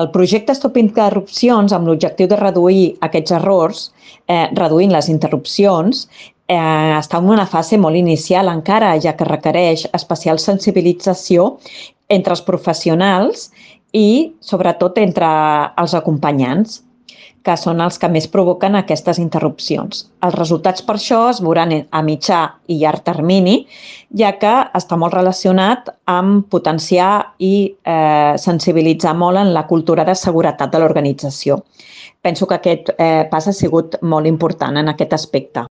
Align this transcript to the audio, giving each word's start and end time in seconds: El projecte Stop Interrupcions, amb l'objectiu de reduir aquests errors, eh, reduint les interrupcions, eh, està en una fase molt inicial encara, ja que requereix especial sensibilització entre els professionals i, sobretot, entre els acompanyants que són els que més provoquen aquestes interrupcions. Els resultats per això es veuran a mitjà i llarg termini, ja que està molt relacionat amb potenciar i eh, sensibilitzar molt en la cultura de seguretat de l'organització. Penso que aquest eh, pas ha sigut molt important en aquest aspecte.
El 0.00 0.06
projecte 0.12 0.54
Stop 0.56 0.78
Interrupcions, 0.80 1.72
amb 1.76 1.88
l'objectiu 1.88 2.28
de 2.28 2.36
reduir 2.40 2.84
aquests 3.06 3.34
errors, 3.38 3.80
eh, 4.26 4.46
reduint 4.56 4.92
les 4.94 5.08
interrupcions, 5.12 6.06
eh, 6.48 6.56
està 7.00 7.18
en 7.20 7.28
una 7.34 7.44
fase 7.44 7.76
molt 7.76 8.00
inicial 8.00 8.48
encara, 8.48 8.94
ja 9.06 9.12
que 9.18 9.28
requereix 9.28 9.84
especial 9.92 10.38
sensibilització 10.38 11.58
entre 12.08 12.32
els 12.32 12.44
professionals 12.46 13.50
i, 13.92 14.32
sobretot, 14.40 14.96
entre 14.96 15.28
els 15.84 15.94
acompanyants 16.00 16.80
que 17.42 17.56
són 17.58 17.80
els 17.82 17.98
que 17.98 18.08
més 18.08 18.28
provoquen 18.30 18.76
aquestes 18.78 19.18
interrupcions. 19.18 20.04
Els 20.22 20.36
resultats 20.38 20.84
per 20.86 20.96
això 20.98 21.24
es 21.30 21.40
veuran 21.42 21.74
a 21.90 22.02
mitjà 22.06 22.42
i 22.70 22.78
llarg 22.82 23.02
termini, 23.06 23.56
ja 24.18 24.32
que 24.38 24.52
està 24.78 24.98
molt 24.98 25.14
relacionat 25.16 25.90
amb 26.10 26.46
potenciar 26.54 27.34
i 27.42 27.54
eh, 27.66 28.34
sensibilitzar 28.38 29.16
molt 29.18 29.42
en 29.42 29.52
la 29.56 29.66
cultura 29.66 30.06
de 30.06 30.14
seguretat 30.14 30.72
de 30.72 30.82
l'organització. 30.82 31.58
Penso 32.22 32.46
que 32.46 32.54
aquest 32.54 32.92
eh, 32.98 33.26
pas 33.30 33.48
ha 33.48 33.52
sigut 33.52 33.96
molt 34.02 34.30
important 34.30 34.78
en 34.78 34.88
aquest 34.88 35.12
aspecte. 35.12 35.60